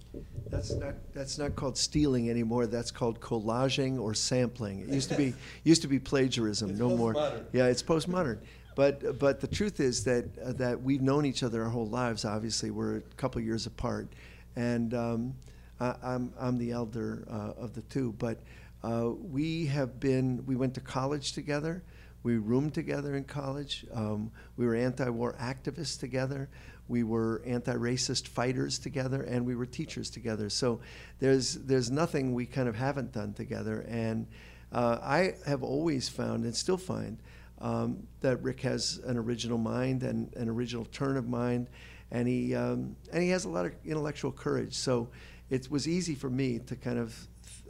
That's 0.48 0.72
not 0.72 0.94
that's 1.12 1.38
not 1.38 1.54
called 1.54 1.76
stealing 1.76 2.30
anymore. 2.30 2.66
That's 2.66 2.90
called 2.90 3.20
collaging 3.20 4.00
or 4.00 4.14
sampling. 4.14 4.80
It 4.80 4.88
used 4.88 5.10
to 5.10 5.16
be 5.16 5.34
used 5.64 5.82
to 5.82 5.88
be 5.88 5.98
plagiarism. 5.98 6.70
It's 6.70 6.78
no 6.78 6.96
more. 6.96 7.14
Yeah, 7.52 7.66
it's 7.66 7.82
postmodern. 7.82 8.38
But 8.78 9.18
but 9.18 9.40
the 9.40 9.48
truth 9.48 9.80
is 9.80 10.04
that 10.04 10.26
uh, 10.38 10.52
that 10.52 10.80
we've 10.80 11.02
known 11.02 11.26
each 11.26 11.42
other 11.42 11.64
our 11.64 11.68
whole 11.68 11.88
lives. 11.88 12.24
Obviously, 12.24 12.70
we're 12.70 12.98
a 12.98 13.00
couple 13.16 13.40
years 13.40 13.66
apart, 13.66 14.06
and 14.54 14.94
um, 14.94 15.34
I, 15.80 15.96
I'm 16.00 16.32
I'm 16.38 16.58
the 16.58 16.70
elder 16.70 17.26
uh, 17.28 17.60
of 17.60 17.74
the 17.74 17.80
two. 17.80 18.14
But 18.20 18.38
uh, 18.84 19.10
we 19.20 19.66
have 19.66 19.98
been. 19.98 20.46
We 20.46 20.54
went 20.54 20.74
to 20.74 20.80
college 20.80 21.32
together. 21.32 21.82
We 22.22 22.36
roomed 22.36 22.72
together 22.72 23.16
in 23.16 23.24
college. 23.24 23.84
Um, 23.92 24.30
we 24.56 24.64
were 24.64 24.76
anti-war 24.76 25.34
activists 25.40 25.98
together. 25.98 26.48
We 26.86 27.02
were 27.02 27.42
anti-racist 27.44 28.28
fighters 28.28 28.78
together, 28.78 29.22
and 29.22 29.44
we 29.44 29.56
were 29.56 29.66
teachers 29.66 30.08
together. 30.08 30.48
So 30.50 30.78
there's 31.18 31.54
there's 31.54 31.90
nothing 31.90 32.32
we 32.32 32.46
kind 32.46 32.68
of 32.68 32.76
haven't 32.76 33.10
done 33.10 33.32
together. 33.32 33.84
And 33.88 34.28
uh, 34.70 34.98
I 35.02 35.34
have 35.46 35.64
always 35.64 36.08
found 36.08 36.44
and 36.44 36.54
still 36.54 36.76
find 36.76 37.18
um, 37.60 38.06
that 38.20 38.42
Rick 38.42 38.60
has 38.60 39.00
an 39.04 39.16
original 39.16 39.58
mind 39.58 40.02
and 40.02 40.34
an 40.36 40.48
original 40.48 40.84
turn 40.86 41.16
of 41.16 41.28
mind, 41.28 41.68
and 42.10 42.28
he 42.28 42.54
um, 42.54 42.96
and 43.12 43.22
he 43.22 43.30
has 43.30 43.44
a 43.44 43.48
lot 43.48 43.66
of 43.66 43.72
intellectual 43.84 44.32
courage. 44.32 44.74
So 44.74 45.08
it 45.50 45.70
was 45.70 45.88
easy 45.88 46.14
for 46.14 46.30
me 46.30 46.58
to 46.60 46.76
kind 46.76 46.98
of 46.98 47.14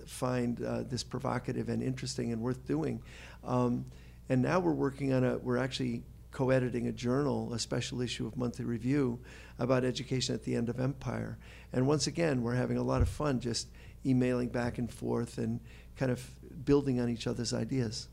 find 0.07 0.63
uh, 0.65 0.83
this 0.83 1.03
provocative 1.03 1.69
and 1.69 1.83
interesting 1.83 2.33
and 2.33 2.41
worth 2.41 2.67
doing. 2.67 3.03
Um, 3.45 3.85
and 4.29 4.43
now 4.43 4.59
we're 4.59 4.73
working 4.73 5.13
on 5.13 5.25
a 5.25 5.39
we're 5.39 5.59
actually 5.59 6.03
co-editing 6.31 6.87
a 6.87 6.93
journal, 6.93 7.53
a 7.55 7.59
special 7.59 8.01
issue 8.01 8.27
of 8.27 8.37
Monthly 8.37 8.65
Review 8.65 9.19
about 9.59 9.85
education 9.85 10.35
at 10.35 10.45
the 10.45 10.55
end 10.55 10.69
of 10.69 10.79
empire. 10.79 11.39
And 11.73 11.87
once 11.87 12.07
again, 12.07 12.43
we're 12.43 12.55
having 12.55 12.77
a 12.77 12.83
lot 12.83 13.03
of 13.03 13.09
fun 13.09 13.41
just 13.41 13.69
emailing 14.05 14.49
back 14.49 14.79
and 14.79 14.93
forth 14.93 15.39
and 15.39 15.61
kind 15.97 16.13
of 16.13 16.25
building 16.65 17.01
on 17.01 17.09
each 17.09 17.27
other's 17.27 17.53
ideas. 17.55 18.09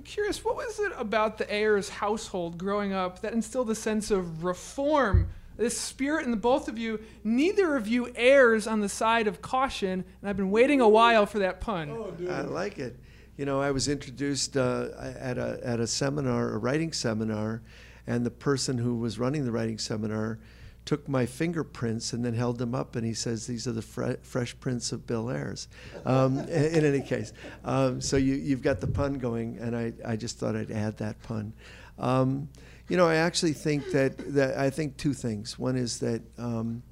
I'm 0.00 0.04
curious, 0.04 0.42
what 0.42 0.56
was 0.56 0.80
it 0.80 0.92
about 0.96 1.36
the 1.36 1.54
Ayers 1.54 1.90
household 1.90 2.56
growing 2.56 2.94
up 2.94 3.20
that 3.20 3.34
instilled 3.34 3.68
a 3.68 3.74
sense 3.74 4.10
of 4.10 4.44
reform? 4.44 5.28
This 5.58 5.78
spirit 5.78 6.24
in 6.24 6.30
the 6.30 6.38
both 6.38 6.68
of 6.68 6.78
you, 6.78 7.00
neither 7.22 7.76
of 7.76 7.86
you 7.86 8.10
errs 8.16 8.66
on 8.66 8.80
the 8.80 8.88
side 8.88 9.26
of 9.26 9.42
caution, 9.42 10.02
and 10.22 10.30
I've 10.30 10.38
been 10.38 10.50
waiting 10.50 10.80
a 10.80 10.88
while 10.88 11.26
for 11.26 11.40
that 11.40 11.60
pun. 11.60 11.90
Oh, 11.90 12.14
I 12.30 12.40
like 12.40 12.78
it. 12.78 12.98
You 13.36 13.44
know, 13.44 13.60
I 13.60 13.72
was 13.72 13.88
introduced 13.88 14.56
uh, 14.56 14.88
at, 14.98 15.36
a, 15.36 15.60
at 15.62 15.80
a 15.80 15.86
seminar, 15.86 16.48
a 16.54 16.56
writing 16.56 16.94
seminar, 16.94 17.60
and 18.06 18.24
the 18.24 18.30
person 18.30 18.78
who 18.78 18.94
was 18.96 19.18
running 19.18 19.44
the 19.44 19.52
writing 19.52 19.76
seminar 19.76 20.38
took 20.84 21.08
my 21.08 21.26
fingerprints 21.26 22.12
and 22.12 22.24
then 22.24 22.34
held 22.34 22.58
them 22.58 22.74
up, 22.74 22.96
and 22.96 23.06
he 23.06 23.14
says, 23.14 23.46
These 23.46 23.66
are 23.66 23.72
the 23.72 23.82
fre- 23.82 24.20
fresh 24.22 24.58
prints 24.60 24.92
of 24.92 25.06
Bill 25.06 25.30
Ayers. 25.30 25.68
Um, 26.04 26.38
in, 26.48 26.84
any 26.84 27.00
case, 27.00 27.32
um, 27.64 28.00
so 28.00 28.16
you, 28.16 28.34
you've 28.34 28.62
got 28.62 28.80
the 28.80 28.86
pun 28.86 29.14
going, 29.14 29.58
and 29.58 29.76
I, 29.76 29.92
I 30.04 30.16
just 30.16 30.38
thought 30.38 30.56
I'd 30.56 30.70
add 30.70 30.96
that 30.98 31.22
pun. 31.22 31.52
Um, 31.98 32.48
you 32.88 32.96
know, 32.96 33.06
I 33.06 33.16
actually 33.16 33.52
think 33.52 33.90
that, 33.92 34.34
that 34.34 34.58
I 34.58 34.70
think 34.70 34.96
two 34.96 35.14
things. 35.14 35.58
One 35.58 35.76
is 35.76 36.00
that 36.00 36.22
um, 36.38 36.82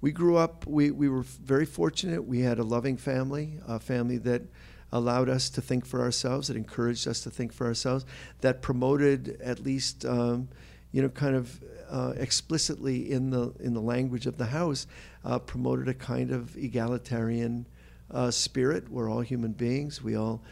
we 0.00 0.10
grew 0.10 0.36
up, 0.36 0.66
we, 0.66 0.90
we 0.90 1.08
were 1.08 1.22
very 1.22 1.66
fortunate. 1.66 2.24
We 2.24 2.40
had 2.40 2.58
a 2.58 2.64
loving 2.64 2.96
family, 2.96 3.60
a 3.66 3.78
family 3.78 4.18
that 4.18 4.42
allowed 4.92 5.28
us 5.28 5.50
to 5.50 5.60
think 5.60 5.86
for 5.86 6.00
ourselves, 6.00 6.48
that 6.48 6.56
encouraged 6.56 7.06
us 7.06 7.20
to 7.20 7.30
think 7.30 7.52
for 7.52 7.66
ourselves, 7.66 8.04
that 8.40 8.62
promoted 8.62 9.40
at 9.42 9.60
least, 9.60 10.04
um, 10.04 10.48
you 10.92 11.02
know, 11.02 11.08
kind 11.08 11.36
of 11.36 11.62
uh, 11.90 12.14
explicitly 12.16 13.10
in 13.10 13.30
the 13.30 13.52
in 13.60 13.74
the 13.74 13.80
language 13.80 14.26
of 14.26 14.36
the 14.36 14.46
house 14.46 14.86
uh, 15.24 15.38
promoted 15.38 15.88
a 15.88 15.94
kind 15.94 16.30
of 16.30 16.56
egalitarian 16.56 17.66
uh, 18.10 18.30
spirit. 18.30 18.88
We're 18.88 19.10
all 19.10 19.20
human 19.20 19.52
beings. 19.52 20.02
We 20.02 20.16
all 20.16 20.42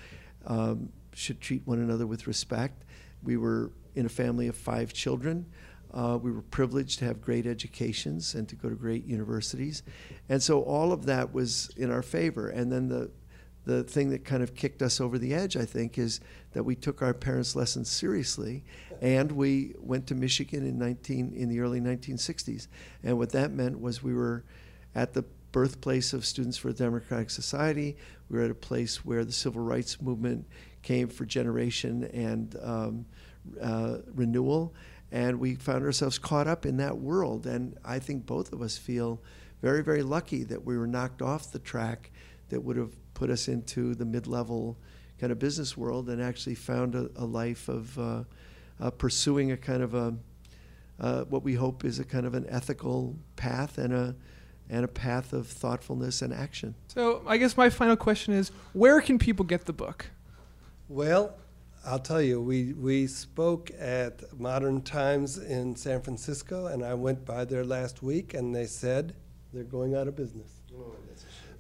um, 0.47 0.91
should 1.13 1.41
treat 1.41 1.67
one 1.67 1.79
another 1.79 2.07
with 2.07 2.27
respect. 2.27 2.85
We 3.23 3.37
were 3.37 3.71
in 3.95 4.07
a 4.07 4.09
family 4.09 4.49
of 4.49 4.57
five 4.57 4.93
children. 4.93 5.47
Uh, 5.93 6.19
we 6.21 6.33
were 6.33 6.43
privileged 6.43 6.99
to 6.99 7.05
have 7.05 7.21
great 7.21 7.47
educations 7.47 8.35
and 8.35 8.49
to 8.49 8.57
go 8.57 8.69
to 8.69 8.75
great 8.75 9.05
universities, 9.07 9.85
and 10.29 10.43
so 10.43 10.63
all 10.63 10.93
of 10.93 11.07
that 11.07 11.33
was 11.33 11.71
in 11.77 11.91
our 11.91 12.03
favor. 12.03 12.49
And 12.49 12.73
then 12.73 12.89
the 12.89 13.11
the 13.65 13.83
thing 13.83 14.11
that 14.11 14.25
kind 14.25 14.43
of 14.43 14.55
kicked 14.55 14.83
us 14.83 15.01
over 15.01 15.19
the 15.19 15.33
edge, 15.33 15.57
I 15.57 15.65
think, 15.65 15.99
is 15.99 16.21
that 16.53 16.65
we 16.65 16.75
took 16.75 17.03
our 17.03 17.15
parents' 17.15 17.57
lessons 17.57 17.91
seriously, 17.91 18.65
and 19.01 19.33
we 19.33 19.75
went 19.79 20.07
to 20.09 20.15
Michigan 20.15 20.67
in 20.67 20.79
19 20.79 21.33
in 21.35 21.49
the 21.49 21.61
early 21.61 21.81
1960s. 21.81 22.69
And 23.03 23.19
what 23.19 23.31
that 23.31 23.53
meant 23.53 23.81
was 23.81 24.03
we 24.03 24.15
were 24.15 24.45
at 24.95 25.15
the 25.15 25.25
birthplace 25.53 26.13
of 26.13 26.27
Students 26.27 26.57
for 26.57 26.69
a 26.69 26.73
Democratic 26.73 27.31
Society. 27.31 27.97
We 28.29 28.39
were 28.39 28.45
at 28.45 28.51
a 28.51 28.57
place 28.57 29.05
where 29.05 29.25
the 29.25 29.33
civil 29.33 29.63
rights 29.63 30.03
movement 30.03 30.47
came 30.83 31.09
for 31.09 31.25
generation 31.25 32.05
and 32.13 32.57
um, 32.61 33.07
uh, 33.63 33.99
renewal. 34.15 34.75
And 35.13 35.39
we 35.39 35.55
found 35.55 35.85
ourselves 35.85 36.19
caught 36.19 36.49
up 36.49 36.67
in 36.67 36.77
that 36.79 36.99
world. 36.99 37.47
And 37.47 37.79
I 37.85 38.01
think 38.01 38.27
both 38.27 38.53
of 38.53 38.63
us 38.63 38.77
feel 38.77 39.23
very, 39.63 39.83
very 39.83 40.03
lucky 40.03 40.43
that 40.45 40.65
we 40.65 40.77
were 40.77 40.89
knocked 40.89 41.23
off 41.23 41.53
the 41.53 41.61
track 41.61 42.11
that 42.49 42.61
would 42.61 42.77
have 42.77 42.91
put 43.15 43.31
us 43.31 43.49
into 43.49 43.95
the 43.95 44.05
mid 44.05 44.27
level 44.27 44.77
kind 45.19 45.33
of 45.33 45.39
business 45.39 45.77
world 45.77 46.09
and 46.09 46.21
actually 46.21 46.55
found 46.55 46.95
a, 46.95 47.09
a 47.17 47.25
life 47.25 47.69
of 47.69 47.99
uh, 47.99 48.25
uh, 48.81 48.91
pursuing 48.91 49.53
a 49.53 49.57
kind 49.57 49.83
of 49.83 49.95
a 49.95 50.15
uh, 51.01 51.25
what 51.25 51.43
we 51.43 51.55
hope 51.55 51.85
is 51.85 51.99
a 51.99 52.05
kind 52.05 52.27
of 52.27 52.35
an 52.35 52.47
ethical 52.49 53.17
path 53.37 53.79
and 53.79 53.93
a 53.93 54.15
and 54.71 54.85
a 54.85 54.89
path 54.89 55.33
of 55.33 55.47
thoughtfulness 55.47 56.23
and 56.23 56.33
action. 56.33 56.75
So 56.89 57.23
I 57.27 57.37
guess 57.37 57.57
my 57.57 57.69
final 57.69 57.97
question 57.97 58.33
is, 58.33 58.51
where 58.73 59.01
can 59.01 59.19
people 59.19 59.45
get 59.45 59.67
the 59.67 59.73
book? 59.73 60.07
Well, 60.89 61.37
I'll 61.87 61.99
tell 61.99 62.23
you, 62.23 62.41
we, 62.41 62.73
we 62.73 63.07
spoke 63.07 63.71
at 63.79 64.39
Modern 64.39 64.81
Times 64.81 65.37
in 65.37 65.77
San 65.77 66.01
Francisco, 66.01 66.67
and 66.67 66.83
I 66.83 66.95
went 66.95 67.27
by 67.27 67.45
there 67.45 67.65
last 67.65 68.03
week, 68.03 68.33
and 68.33 68.55
they 68.55 68.65
said 68.65 69.15
they're 69.53 69.65
going 69.65 69.95
out 69.95 70.09
of 70.09 70.17
business. 70.17 70.49
Oh, 70.75 70.95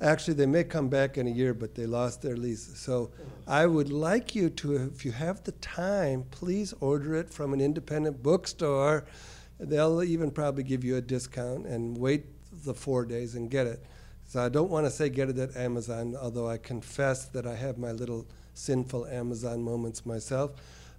Actually, 0.00 0.34
they 0.34 0.46
may 0.46 0.64
come 0.64 0.88
back 0.88 1.18
in 1.18 1.26
a 1.26 1.30
year, 1.30 1.54
but 1.54 1.74
they 1.74 1.86
lost 1.86 2.22
their 2.22 2.36
lease. 2.36 2.72
So 2.76 3.10
I 3.46 3.66
would 3.66 3.92
like 3.92 4.34
you 4.34 4.50
to, 4.50 4.76
if 4.76 5.04
you 5.04 5.12
have 5.12 5.42
the 5.44 5.52
time, 5.52 6.24
please 6.30 6.74
order 6.80 7.14
it 7.14 7.30
from 7.30 7.52
an 7.52 7.60
independent 7.60 8.22
bookstore. 8.22 9.04
They'll 9.58 10.02
even 10.02 10.30
probably 10.30 10.64
give 10.64 10.84
you 10.84 10.96
a 10.96 11.00
discount 11.00 11.66
and 11.66 11.96
wait 11.96 12.24
the 12.64 12.74
four 12.74 13.04
days 13.04 13.34
and 13.34 13.50
get 13.50 13.66
it. 13.66 13.84
So 14.26 14.42
I 14.42 14.48
don't 14.48 14.70
want 14.70 14.86
to 14.86 14.90
say 14.90 15.08
get 15.08 15.28
it 15.28 15.38
at 15.38 15.56
Amazon, 15.56 16.16
although 16.20 16.48
I 16.48 16.58
confess 16.58 17.26
that 17.26 17.46
I 17.46 17.54
have 17.54 17.78
my 17.78 17.92
little 17.92 18.26
sinful 18.54 19.06
Amazon 19.06 19.62
moments 19.62 20.04
myself. 20.04 20.52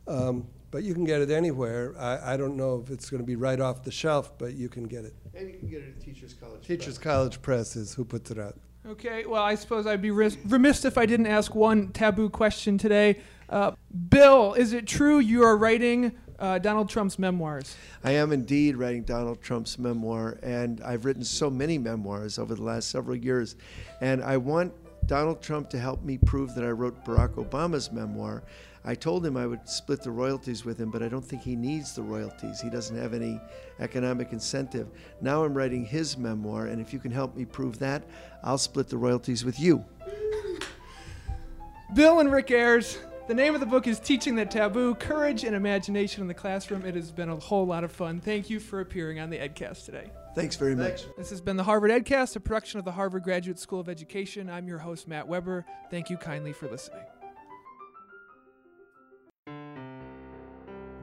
Um, 0.08 0.48
but 0.72 0.84
you 0.84 0.94
can 0.94 1.06
get 1.06 1.22
it 1.22 1.32
anywhere. 1.32 1.96
I, 1.98 2.34
I 2.34 2.38
don't 2.38 2.56
know 2.56 2.82
if 2.84 2.92
it's 2.92 3.10
going 3.10 3.22
to 3.22 3.25
be 3.25 3.36
right 3.36 3.60
off 3.60 3.84
the 3.84 3.92
shelf, 3.92 4.38
but 4.38 4.54
you 4.54 4.70
can 4.70 4.84
get 4.84 5.06
it. 5.06 5.14
And 5.34 5.48
you 5.48 5.58
can 5.58 5.70
get 5.70 5.82
it 5.82 5.96
at 5.98 6.02
Teachers 6.02 6.34
College. 6.34 6.66
Teachers 6.66 6.98
Press. 6.98 7.14
College 7.14 7.42
Press 7.42 7.75
is 7.75 7.94
who 7.94 8.06
puts 8.06 8.30
it 8.30 8.38
out. 8.38 8.58
Okay, 8.88 9.25
well, 9.25 9.42
I 9.42 9.56
suppose 9.56 9.88
I'd 9.88 10.04
be 10.04 10.12
remiss 10.12 10.86
if 10.86 10.96
I 10.96 11.08
didn't 11.08 11.25
ask 11.25 11.56
one 11.56 11.88
taboo 11.88 12.30
question 12.30 12.77
today. 12.77 13.20
Uh, 13.50 13.72
Bill, 14.10 14.54
is 14.54 14.74
it 14.74 14.86
true 14.86 15.18
you 15.18 15.42
are 15.42 15.58
writing 15.58 16.12
uh, 16.38 16.60
Donald 16.60 16.88
Trump's 16.88 17.18
memoirs? 17.18 17.75
I 18.04 18.12
am 18.12 18.32
indeed 18.32 18.75
writing 18.75 19.01
Donald 19.01 19.42
Trump's 19.42 19.80
memoir, 19.80 20.38
and 20.44 20.82
I've 20.84 21.04
written 21.04 21.24
so 21.24 21.50
many 21.50 21.80
memoirs 21.80 22.38
over 22.38 22.54
the 22.54 22.62
last 22.62 22.92
several 22.92 23.15
years. 23.15 23.56
And 24.01 24.24
I 24.24 24.38
want 24.38 24.72
Donald 25.08 25.42
Trump 25.42 25.72
to 25.72 25.80
help 25.80 26.04
me 26.04 26.20
prove 26.20 26.54
that 26.54 26.63
I 26.63 26.70
wrote 26.70 27.04
Barack 27.06 27.44
Obama's 27.44 27.92
memoir. 27.92 28.44
I 28.88 28.94
told 28.94 29.25
him 29.25 29.36
I 29.36 29.48
would 29.48 29.68
split 29.68 30.04
the 30.04 30.12
royalties 30.12 30.63
with 30.63 30.80
him, 30.80 30.92
but 30.92 31.01
I 31.01 31.08
don't 31.08 31.25
think 31.25 31.42
he 31.42 31.56
needs 31.56 31.96
the 31.96 32.04
royalties. 32.04 32.62
He 32.62 32.70
doesn't 32.70 32.96
have 32.96 33.15
any 33.15 33.42
economic 33.80 34.32
incentive. 34.32 34.88
Now 35.22 35.44
I'm 35.44 35.56
writing 35.56 35.84
his 35.84 36.18
memoir, 36.18 36.68
and 36.68 36.80
if 36.80 36.94
you 36.94 37.00
can 37.00 37.12
help 37.12 37.36
me 37.36 37.46
prove 37.46 37.80
that, 37.80 38.04
I'll 38.44 38.60
split 38.60 38.88
the 38.88 38.98
royalties 38.98 39.44
with 39.44 39.60
you. 39.60 39.84
Bill 41.96 42.20
and 42.20 42.32
Rick 42.32 42.51
Ayers, 42.51 43.00
the 43.27 43.34
name 43.34 43.56
of 43.56 43.60
the 43.60 43.65
book 43.65 43.88
is 43.88 44.00
Teaching 44.00 44.36
the 44.36 44.46
Taboo 44.46 44.94
Courage 44.94 45.46
and 45.46 45.56
Imagination 45.56 46.22
in 46.22 46.27
the 46.27 46.36
Classroom. 46.36 46.86
It 46.86 46.94
has 46.94 47.12
been 47.12 47.30
a 47.30 47.36
whole 47.38 47.65
lot 47.65 47.84
of 47.84 47.92
fun. 47.92 48.22
Thank 48.22 48.51
you 48.51 48.60
for 48.60 48.82
appearing 48.82 49.20
on 49.20 49.32
the 49.32 49.38
EdCast 49.39 49.86
today. 49.86 50.12
Thanks 50.36 50.58
very 50.58 50.75
much. 50.75 51.06
This 51.18 51.32
has 51.32 51.42
been 51.42 51.58
the 51.58 51.63
Harvard 51.63 51.89
EdCast, 51.89 52.36
a 52.36 52.39
production 52.39 52.77
of 52.77 52.86
the 52.86 52.92
Harvard 52.92 53.24
Graduate 53.24 53.58
School 53.58 53.80
of 53.80 53.89
Education. 53.89 54.48
I'm 54.48 54.68
your 54.68 54.77
host, 54.77 55.08
Matt 55.08 55.27
Weber. 55.27 55.65
Thank 55.89 56.12
you 56.12 56.18
kindly 56.18 56.54
for 56.54 56.68
listening. 56.70 57.01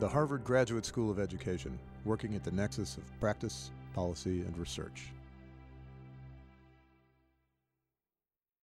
The 0.02 0.08
Harvard 0.08 0.42
Graduate 0.42 0.84
School 0.84 1.12
of 1.12 1.20
Education, 1.20 1.78
working 2.04 2.34
at 2.34 2.42
the 2.42 2.50
nexus 2.50 2.96
of 2.96 3.04
practice, 3.20 3.70
policy, 3.94 4.40
and 4.40 4.58
research. 4.58 5.12